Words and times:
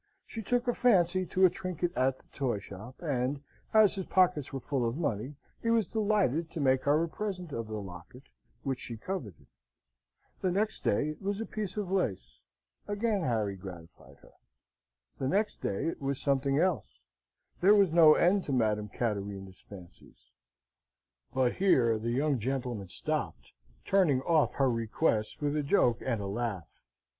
She 0.25 0.41
took 0.41 0.67
a 0.67 0.73
fancy 0.73 1.27
to 1.27 1.45
a 1.45 1.49
trinket 1.51 1.95
at 1.95 2.17
the 2.17 2.23
toy 2.33 2.57
shop; 2.57 2.95
and, 3.03 3.43
as 3.71 3.93
his 3.93 4.07
pockets 4.07 4.51
were 4.51 4.59
full 4.59 4.83
of 4.83 4.97
money, 4.97 5.35
he 5.61 5.69
was 5.69 5.85
delighted 5.85 6.49
to 6.49 6.59
make 6.59 6.85
her 6.85 7.03
a 7.03 7.07
present 7.07 7.51
of 7.53 7.67
the 7.67 7.79
locket, 7.79 8.23
which 8.63 8.79
she 8.79 8.97
coveted. 8.97 9.45
The 10.41 10.49
next 10.49 10.83
day 10.83 11.09
it 11.09 11.21
was 11.21 11.39
a 11.39 11.45
piece 11.45 11.77
of 11.77 11.91
lace: 11.91 12.45
again 12.87 13.21
Harry 13.21 13.55
gratified 13.55 14.17
her. 14.23 14.33
The 15.19 15.27
next 15.27 15.61
day 15.61 15.85
it 15.89 16.01
was 16.01 16.19
something 16.19 16.57
else: 16.57 17.03
there 17.59 17.75
was 17.75 17.91
no 17.91 18.15
end 18.15 18.43
to 18.45 18.51
Madame 18.51 18.89
Cattarina's 18.89 19.61
fancies: 19.61 20.31
but 21.31 21.57
here 21.57 21.99
the 21.99 22.09
young 22.09 22.39
gentleman 22.39 22.89
stopped, 22.89 23.51
turning 23.85 24.21
off 24.21 24.55
her 24.55 24.67
request 24.71 25.41
with 25.41 25.55
a 25.55 25.61
joke 25.61 26.01
and 26.03 26.19
a 26.21 26.25
laugh. 26.25 26.81